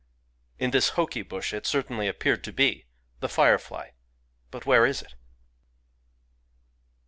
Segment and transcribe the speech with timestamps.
[0.57, 2.87] In this hoki bush it certainly appeared to be,—
[3.19, 3.93] the fire fly!
[4.51, 5.13] [but where is it